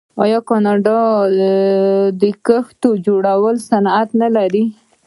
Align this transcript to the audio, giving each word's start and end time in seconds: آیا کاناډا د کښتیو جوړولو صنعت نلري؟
آیا 0.23 0.39
کاناډا 0.49 0.99
د 2.21 2.23
کښتیو 2.45 2.91
جوړولو 3.05 3.61
صنعت 3.69 4.09
نلري؟ 4.21 4.63